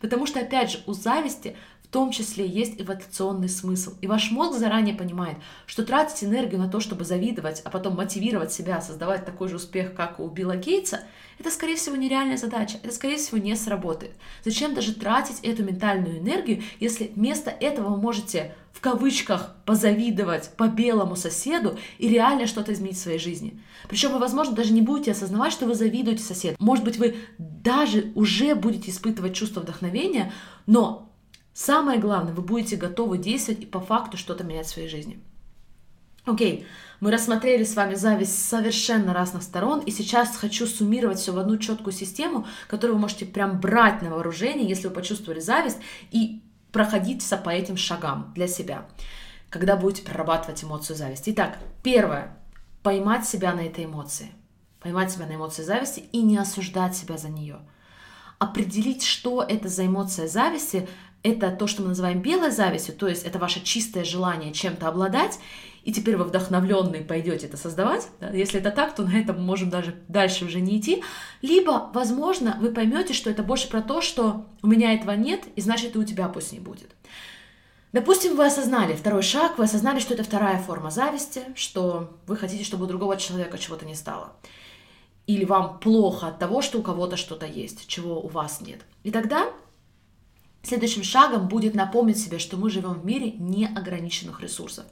Потому 0.00 0.24
что, 0.24 0.40
опять 0.40 0.70
же, 0.70 0.78
у 0.86 0.94
зависти 0.94 1.54
в 1.82 1.88
том 1.88 2.12
числе 2.12 2.46
есть 2.46 2.80
эволюционный 2.80 3.48
смысл. 3.48 3.94
И 4.00 4.06
ваш 4.06 4.30
мозг 4.30 4.58
заранее 4.58 4.94
понимает, 4.94 5.36
что 5.66 5.84
тратить 5.84 6.24
энергию 6.24 6.60
на 6.60 6.68
то, 6.68 6.80
чтобы 6.80 7.04
завидовать, 7.04 7.60
а 7.64 7.70
потом 7.70 7.96
мотивировать 7.96 8.52
себя 8.52 8.80
создавать 8.80 9.26
такой 9.26 9.48
же 9.48 9.56
успех, 9.56 9.94
как 9.94 10.18
у 10.18 10.28
Билла 10.28 10.56
Гейтса, 10.56 11.00
это, 11.38 11.50
скорее 11.50 11.76
всего, 11.76 11.96
нереальная 11.96 12.36
задача. 12.36 12.78
Это, 12.82 12.94
скорее 12.94 13.16
всего, 13.16 13.38
не 13.38 13.56
сработает. 13.56 14.12
Зачем 14.44 14.74
даже 14.74 14.94
тратить 14.94 15.40
эту 15.40 15.64
ментальную 15.64 16.18
энергию, 16.18 16.62
если 16.78 17.10
вместо 17.14 17.50
этого 17.50 17.90
вы 17.90 17.96
можете 17.96 18.54
в 18.80 18.82
кавычках 18.82 19.56
позавидовать 19.66 20.52
по 20.56 20.66
белому 20.66 21.14
соседу 21.14 21.78
и 21.98 22.08
реально 22.08 22.46
что-то 22.46 22.72
изменить 22.72 22.96
в 22.96 23.00
своей 23.02 23.18
жизни. 23.18 23.60
Причем 23.90 24.12
вы, 24.12 24.18
возможно, 24.18 24.56
даже 24.56 24.72
не 24.72 24.80
будете 24.80 25.12
осознавать, 25.12 25.52
что 25.52 25.66
вы 25.66 25.74
завидуете 25.74 26.22
соседу. 26.22 26.56
Может 26.58 26.86
быть, 26.86 26.96
вы 26.96 27.16
даже 27.36 28.10
уже 28.14 28.54
будете 28.54 28.90
испытывать 28.90 29.34
чувство 29.34 29.60
вдохновения, 29.60 30.32
но 30.66 31.06
Самое 31.52 31.98
главное, 31.98 32.32
вы 32.32 32.42
будете 32.42 32.76
готовы 32.76 33.18
действовать 33.18 33.62
и 33.62 33.66
по 33.66 33.80
факту 33.80 34.16
что-то 34.16 34.44
менять 34.44 34.66
в 34.66 34.70
своей 34.70 34.88
жизни. 34.88 35.20
Окей, 36.24 36.64
мы 37.00 37.10
рассмотрели 37.10 37.64
с 37.64 37.74
вами 37.74 37.96
зависть 37.96 38.48
совершенно 38.48 39.12
разных 39.12 39.42
сторон, 39.42 39.80
и 39.80 39.90
сейчас 39.90 40.36
хочу 40.36 40.66
суммировать 40.66 41.18
все 41.18 41.32
в 41.32 41.38
одну 41.38 41.58
четкую 41.58 41.92
систему, 41.92 42.46
которую 42.68 42.96
вы 42.96 43.02
можете 43.02 43.26
прям 43.26 43.60
брать 43.60 44.00
на 44.00 44.10
вооружение, 44.10 44.66
если 44.66 44.86
вы 44.88 44.94
почувствовали 44.94 45.40
зависть, 45.40 45.78
и 46.12 46.40
проходиться 46.72 47.36
по 47.36 47.50
этим 47.50 47.76
шагам 47.76 48.32
для 48.34 48.48
себя, 48.48 48.86
когда 49.48 49.76
будете 49.76 50.02
прорабатывать 50.02 50.62
эмоцию 50.64 50.96
зависти. 50.96 51.30
Итак, 51.30 51.58
первое, 51.82 52.36
поймать 52.82 53.26
себя 53.26 53.52
на 53.52 53.60
этой 53.60 53.84
эмоции, 53.84 54.30
поймать 54.80 55.10
себя 55.10 55.26
на 55.26 55.34
эмоции 55.34 55.62
зависти 55.62 56.00
и 56.12 56.22
не 56.22 56.38
осуждать 56.38 56.96
себя 56.96 57.18
за 57.18 57.28
нее. 57.28 57.58
Определить, 58.38 59.04
что 59.04 59.42
это 59.42 59.68
за 59.68 59.86
эмоция 59.86 60.26
зависти, 60.26 60.88
это 61.22 61.50
то, 61.50 61.66
что 61.66 61.82
мы 61.82 61.88
называем 61.88 62.22
белой 62.22 62.50
завистью, 62.50 62.94
то 62.94 63.06
есть 63.06 63.24
это 63.24 63.38
ваше 63.38 63.62
чистое 63.62 64.04
желание 64.04 64.52
чем-то 64.52 64.88
обладать, 64.88 65.38
и 65.82 65.92
теперь 65.92 66.16
вы 66.16 66.24
вдохновленные 66.24 67.02
пойдете 67.02 67.46
это 67.46 67.56
создавать. 67.56 68.08
Да? 68.20 68.30
Если 68.30 68.60
это 68.60 68.70
так, 68.70 68.94
то 68.94 69.02
на 69.02 69.18
этом 69.18 69.36
мы 69.36 69.42
можем 69.42 69.70
даже 69.70 69.94
дальше 70.08 70.44
уже 70.44 70.60
не 70.60 70.78
идти. 70.78 71.02
Либо, 71.42 71.90
возможно, 71.94 72.58
вы 72.60 72.70
поймете, 72.70 73.14
что 73.14 73.30
это 73.30 73.42
больше 73.42 73.68
про 73.68 73.80
то, 73.80 74.00
что 74.00 74.46
у 74.62 74.66
меня 74.66 74.94
этого 74.94 75.12
нет, 75.12 75.44
и 75.56 75.60
значит 75.60 75.96
и 75.96 75.98
у 75.98 76.04
тебя 76.04 76.28
пусть 76.28 76.52
не 76.52 76.60
будет. 76.60 76.90
Допустим, 77.92 78.36
вы 78.36 78.46
осознали 78.46 78.94
второй 78.94 79.22
шаг, 79.22 79.58
вы 79.58 79.64
осознали, 79.64 79.98
что 79.98 80.14
это 80.14 80.22
вторая 80.22 80.58
форма 80.58 80.90
зависти, 80.90 81.42
что 81.54 82.16
вы 82.26 82.36
хотите, 82.36 82.64
чтобы 82.64 82.84
у 82.84 82.88
другого 82.88 83.16
человека 83.16 83.58
чего-то 83.58 83.84
не 83.84 83.94
стало. 83.94 84.32
Или 85.26 85.44
вам 85.44 85.78
плохо 85.80 86.28
от 86.28 86.38
того, 86.38 86.62
что 86.62 86.78
у 86.78 86.82
кого-то 86.82 87.16
что-то 87.16 87.46
есть, 87.46 87.86
чего 87.88 88.20
у 88.20 88.28
вас 88.28 88.60
нет. 88.60 88.80
И 89.02 89.10
тогда 89.10 89.50
Следующим 90.62 91.02
шагом 91.02 91.48
будет 91.48 91.74
напомнить 91.74 92.18
себе, 92.18 92.38
что 92.38 92.56
мы 92.56 92.70
живем 92.70 92.92
в 92.92 93.04
мире 93.04 93.32
неограниченных 93.32 94.42
ресурсов. 94.42 94.84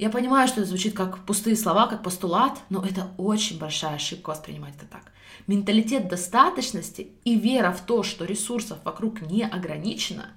Я 0.00 0.08
понимаю, 0.08 0.48
что 0.48 0.62
это 0.62 0.70
звучит 0.70 0.94
как 0.94 1.26
пустые 1.26 1.56
слова, 1.56 1.86
как 1.86 2.02
постулат, 2.02 2.58
но 2.70 2.82
это 2.82 3.10
очень 3.18 3.58
большая 3.58 3.96
ошибка 3.96 4.30
воспринимать 4.30 4.74
это 4.76 4.86
так. 4.86 5.12
Менталитет 5.46 6.08
достаточности 6.08 7.08
и 7.24 7.38
вера 7.38 7.70
в 7.70 7.82
то, 7.82 8.02
что 8.02 8.24
ресурсов 8.24 8.78
вокруг 8.82 9.20
не 9.20 9.44
ограничено, 9.44 10.30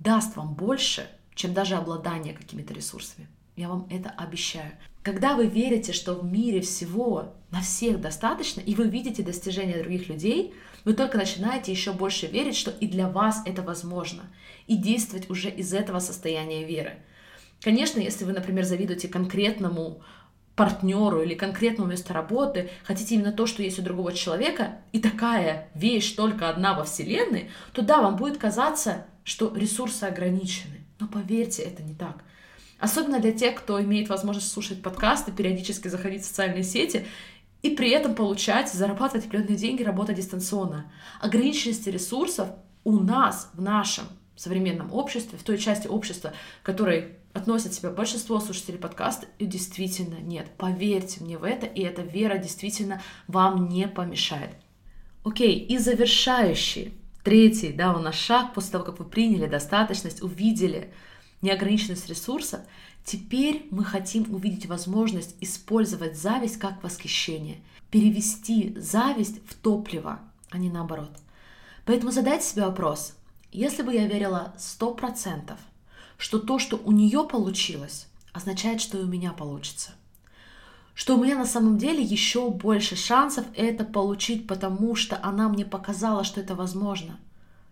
даст 0.00 0.34
вам 0.34 0.54
больше, 0.54 1.08
чем 1.36 1.54
даже 1.54 1.76
обладание 1.76 2.34
какими-то 2.34 2.74
ресурсами. 2.74 3.28
Я 3.54 3.68
вам 3.68 3.86
это 3.88 4.10
обещаю. 4.10 4.72
Когда 5.04 5.36
вы 5.36 5.46
верите, 5.46 5.92
что 5.92 6.14
в 6.14 6.24
мире 6.24 6.60
всего 6.60 7.32
на 7.52 7.60
всех 7.60 8.00
достаточно, 8.00 8.60
и 8.60 8.74
вы 8.74 8.88
видите 8.88 9.22
достижения 9.22 9.80
других 9.80 10.08
людей, 10.08 10.54
вы 10.84 10.94
только 10.94 11.18
начинаете 11.18 11.70
еще 11.70 11.92
больше 11.92 12.26
верить, 12.26 12.56
что 12.56 12.72
и 12.72 12.88
для 12.88 13.08
вас 13.08 13.42
это 13.46 13.62
возможно, 13.62 14.24
и 14.66 14.74
действовать 14.74 15.30
уже 15.30 15.50
из 15.50 15.72
этого 15.72 16.00
состояния 16.00 16.64
веры. 16.64 16.98
Конечно, 17.60 18.00
если 18.00 18.24
вы, 18.24 18.32
например, 18.32 18.64
завидуете 18.64 19.08
конкретному 19.08 20.02
партнеру 20.58 21.22
или 21.22 21.34
конкретному 21.34 21.90
месту 21.90 22.12
работы, 22.12 22.68
хотите 22.84 23.14
именно 23.14 23.32
то, 23.32 23.46
что 23.46 23.62
есть 23.62 23.78
у 23.78 23.82
другого 23.82 24.12
человека, 24.12 24.78
и 24.92 24.98
такая 25.00 25.68
вещь 25.74 26.14
только 26.14 26.48
одна 26.48 26.74
во 26.74 26.84
Вселенной, 26.84 27.50
то 27.72 27.82
да, 27.82 28.02
вам 28.02 28.16
будет 28.16 28.38
казаться, 28.38 29.06
что 29.22 29.54
ресурсы 29.54 30.04
ограничены. 30.04 30.84
Но 30.98 31.06
поверьте, 31.06 31.62
это 31.62 31.82
не 31.82 31.94
так. 31.94 32.24
Особенно 32.80 33.20
для 33.20 33.32
тех, 33.32 33.54
кто 33.54 33.80
имеет 33.82 34.08
возможность 34.08 34.50
слушать 34.50 34.82
подкасты, 34.82 35.30
периодически 35.30 35.88
заходить 35.88 36.22
в 36.22 36.26
социальные 36.26 36.64
сети 36.64 37.06
и 37.62 37.70
при 37.70 37.90
этом 37.90 38.14
получать, 38.14 38.72
зарабатывать 38.72 39.26
определенные 39.26 39.56
деньги, 39.56 39.82
работать 39.82 40.16
дистанционно. 40.16 40.90
Ограниченности 41.20 41.88
ресурсов 41.88 42.48
у 42.82 42.98
нас, 42.98 43.50
в 43.54 43.62
нашем 43.62 44.06
современном 44.40 44.92
обществе, 44.92 45.38
в 45.38 45.42
той 45.42 45.58
части 45.58 45.88
общества, 45.88 46.32
которой 46.62 47.16
относят 47.32 47.74
себя 47.74 47.90
большинство 47.90 48.40
слушателей 48.40 48.78
подкаста, 48.78 49.26
и 49.38 49.46
действительно 49.46 50.16
нет. 50.16 50.48
Поверьте 50.56 51.22
мне 51.22 51.38
в 51.38 51.44
это, 51.44 51.66
и 51.66 51.82
эта 51.82 52.02
вера 52.02 52.38
действительно 52.38 53.02
вам 53.26 53.68
не 53.68 53.88
помешает. 53.88 54.50
Окей, 55.24 55.58
и 55.58 55.78
завершающий, 55.78 56.94
третий, 57.22 57.72
да, 57.72 57.94
у 57.94 57.98
нас 57.98 58.14
шаг 58.14 58.54
после 58.54 58.72
того, 58.72 58.84
как 58.84 58.98
вы 58.98 59.04
приняли 59.04 59.46
достаточность, 59.46 60.22
увидели 60.22 60.92
неограниченность 61.42 62.08
ресурсов, 62.08 62.60
теперь 63.04 63.66
мы 63.70 63.84
хотим 63.84 64.32
увидеть 64.34 64.66
возможность 64.66 65.36
использовать 65.40 66.16
зависть 66.16 66.58
как 66.58 66.82
восхищение, 66.82 67.58
перевести 67.90 68.74
зависть 68.78 69.40
в 69.46 69.54
топливо, 69.54 70.20
а 70.50 70.58
не 70.58 70.70
наоборот. 70.70 71.12
Поэтому 71.84 72.12
задайте 72.12 72.46
себе 72.46 72.66
вопрос, 72.66 73.17
Если 73.50 73.82
бы 73.82 73.94
я 73.94 74.06
верила 74.06 74.54
сто 74.58 74.92
процентов, 74.92 75.58
что 76.18 76.38
то, 76.38 76.58
что 76.58 76.76
у 76.76 76.92
нее 76.92 77.26
получилось, 77.26 78.08
означает, 78.32 78.80
что 78.80 78.98
и 78.98 79.04
у 79.04 79.06
меня 79.06 79.32
получится. 79.32 79.92
Что 80.94 81.16
у 81.16 81.22
меня 81.22 81.38
на 81.38 81.46
самом 81.46 81.78
деле 81.78 82.02
еще 82.02 82.50
больше 82.50 82.96
шансов 82.96 83.46
это 83.54 83.84
получить, 83.84 84.46
потому 84.46 84.96
что 84.96 85.18
она 85.22 85.48
мне 85.48 85.64
показала, 85.64 86.24
что 86.24 86.40
это 86.40 86.54
возможно. 86.54 87.18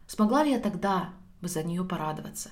Смогла 0.06 0.44
ли 0.44 0.52
я 0.52 0.60
тогда 0.60 1.10
бы 1.42 1.48
за 1.48 1.62
нее 1.62 1.84
порадоваться? 1.84 2.50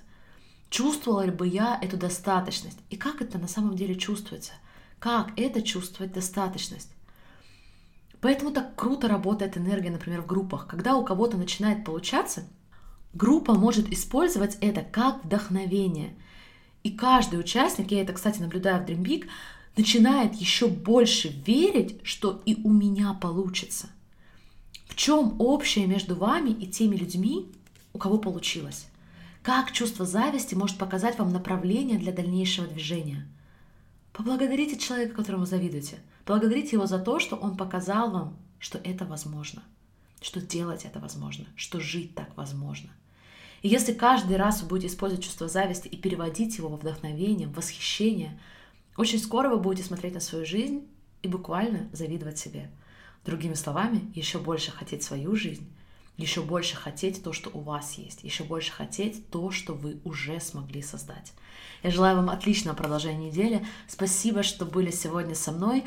Чувствовала 0.68 1.24
ли 1.24 1.30
бы 1.30 1.46
я 1.46 1.78
эту 1.80 1.96
достаточность? 1.96 2.78
И 2.90 2.96
как 2.96 3.22
это 3.22 3.38
на 3.38 3.48
самом 3.48 3.76
деле 3.76 3.94
чувствуется? 3.94 4.52
Как 4.98 5.30
это 5.38 5.62
чувствовать 5.62 6.12
достаточность? 6.12 6.90
Поэтому 8.20 8.50
так 8.50 8.74
круто 8.74 9.06
работает 9.06 9.56
энергия, 9.56 9.90
например, 9.90 10.22
в 10.22 10.26
группах. 10.26 10.66
Когда 10.66 10.96
у 10.96 11.04
кого-то 11.04 11.36
начинает 11.36 11.84
получаться, 11.84 12.44
группа 13.14 13.54
может 13.54 13.90
использовать 13.92 14.56
это 14.60 14.82
как 14.82 15.24
вдохновение. 15.24 16.14
И 16.82 16.90
каждый 16.90 17.40
участник, 17.40 17.90
я 17.90 18.02
это, 18.02 18.12
кстати, 18.12 18.40
наблюдаю 18.40 18.84
в 18.84 18.88
Dream 18.88 19.02
Big, 19.02 19.28
начинает 19.76 20.34
еще 20.34 20.68
больше 20.68 21.28
верить, 21.28 21.98
что 22.04 22.42
и 22.44 22.60
у 22.62 22.72
меня 22.72 23.14
получится. 23.14 23.88
В 24.86 24.96
чем 24.96 25.40
общее 25.40 25.86
между 25.86 26.14
вами 26.14 26.50
и 26.50 26.66
теми 26.66 26.96
людьми, 26.96 27.50
у 27.92 27.98
кого 27.98 28.18
получилось? 28.18 28.86
Как 29.42 29.72
чувство 29.72 30.06
зависти 30.06 30.54
может 30.54 30.78
показать 30.78 31.18
вам 31.18 31.32
направление 31.32 31.98
для 31.98 32.12
дальнейшего 32.12 32.66
движения? 32.66 33.26
Поблагодарите 34.12 34.78
человека, 34.78 35.16
которому 35.16 35.44
завидуете. 35.44 35.98
Благодарите 36.24 36.76
его 36.76 36.86
за 36.86 36.98
то, 36.98 37.18
что 37.18 37.36
он 37.36 37.56
показал 37.56 38.10
вам, 38.10 38.36
что 38.58 38.78
это 38.78 39.04
возможно, 39.04 39.62
что 40.22 40.40
делать 40.40 40.84
это 40.84 41.00
возможно, 41.00 41.46
что 41.56 41.80
жить 41.80 42.14
так 42.14 42.34
возможно. 42.36 42.90
И 43.64 43.68
если 43.68 43.94
каждый 43.94 44.36
раз 44.36 44.60
вы 44.60 44.68
будете 44.68 44.88
использовать 44.88 45.24
чувство 45.24 45.48
зависти 45.48 45.88
и 45.88 45.96
переводить 45.96 46.58
его 46.58 46.68
во 46.68 46.76
вдохновение, 46.76 47.48
в 47.48 47.54
восхищение, 47.54 48.38
очень 48.98 49.18
скоро 49.18 49.48
вы 49.48 49.56
будете 49.56 49.88
смотреть 49.88 50.12
на 50.12 50.20
свою 50.20 50.44
жизнь 50.44 50.86
и 51.22 51.28
буквально 51.28 51.88
завидовать 51.90 52.36
себе. 52.36 52.70
Другими 53.24 53.54
словами, 53.54 54.12
еще 54.14 54.38
больше 54.38 54.70
хотеть 54.70 55.02
свою 55.02 55.34
жизнь, 55.34 55.66
еще 56.18 56.42
больше 56.42 56.76
хотеть 56.76 57.24
то, 57.24 57.32
что 57.32 57.48
у 57.54 57.60
вас 57.60 57.94
есть, 57.94 58.22
еще 58.22 58.44
больше 58.44 58.70
хотеть 58.70 59.30
то, 59.30 59.50
что 59.50 59.72
вы 59.72 59.98
уже 60.04 60.40
смогли 60.40 60.82
создать. 60.82 61.32
Я 61.82 61.90
желаю 61.90 62.16
вам 62.16 62.28
отличного 62.28 62.76
продолжения 62.76 63.30
недели. 63.30 63.66
Спасибо, 63.88 64.42
что 64.42 64.66
были 64.66 64.90
сегодня 64.90 65.34
со 65.34 65.52
мной. 65.52 65.84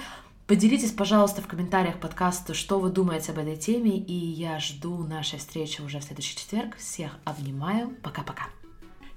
Поделитесь, 0.48 0.94
пожалуйста, 0.94 1.42
в 1.42 1.48
комментариях 1.48 2.00
подкаста, 2.00 2.54
что 2.54 2.80
вы 2.80 2.90
думаете 2.90 3.34
об 3.34 3.40
этой 3.40 3.58
теме, 3.58 3.98
и 3.98 4.14
я 4.14 4.60
жду 4.60 5.04
нашей 5.04 5.40
встречи 5.40 5.82
уже 5.82 6.00
в 6.00 6.04
следующий 6.06 6.38
четверг. 6.38 6.78
Всех 6.78 7.18
обнимаю. 7.26 7.90
Пока-пока. 8.02 8.46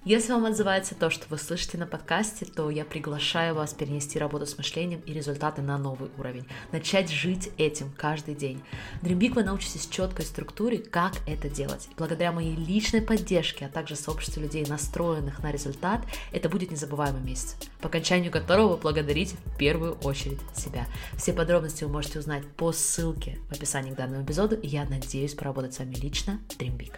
Если 0.07 0.33
вам 0.33 0.47
отзывается 0.47 0.95
то, 0.95 1.11
что 1.11 1.27
вы 1.29 1.37
слышите 1.37 1.77
на 1.77 1.87
подкасте, 1.87 2.47
то 2.47 2.71
я 2.71 2.87
приглашаю 2.87 3.55
вас 3.55 3.75
перенести 3.75 4.19
работу 4.19 4.47
с 4.47 4.57
мышлением 4.57 5.01
и 5.01 5.13
результаты 5.13 5.61
на 5.61 5.77
новый 5.77 6.09
уровень. 6.17 6.47
Начать 6.73 7.11
жить 7.11 7.51
этим 7.59 7.93
каждый 7.99 8.35
день. 8.35 8.63
Dream 9.03 9.35
вы 9.35 9.45
научитесь 9.45 9.87
четкой 9.87 10.25
структуре, 10.25 10.79
как 10.79 11.13
это 11.27 11.51
делать. 11.51 11.87
И 11.91 11.95
благодаря 11.99 12.33
моей 12.33 12.57
личной 12.57 13.03
поддержке, 13.03 13.67
а 13.67 13.69
также 13.69 13.95
сообществу 13.95 14.41
людей, 14.41 14.65
настроенных 14.65 15.43
на 15.43 15.53
результат, 15.53 16.01
это 16.33 16.49
будет 16.49 16.71
незабываемый 16.71 17.21
месяц, 17.21 17.57
по 17.83 17.89
окончанию 17.89 18.33
которого 18.33 18.69
вы 18.69 18.77
благодарите 18.79 19.37
в 19.45 19.59
первую 19.59 19.99
очередь 19.99 20.41
себя. 20.57 20.87
Все 21.19 21.35
подробности 21.35 21.85
вы 21.85 21.91
можете 21.91 22.21
узнать 22.21 22.47
по 22.57 22.73
ссылке 22.73 23.39
в 23.51 23.53
описании 23.53 23.93
к 23.93 23.97
данному 23.97 24.25
эпизоду, 24.25 24.57
и 24.57 24.67
я 24.67 24.87
надеюсь 24.87 25.35
поработать 25.35 25.75
с 25.75 25.79
вами 25.79 25.95
лично 25.97 26.41
Dream 26.59 26.91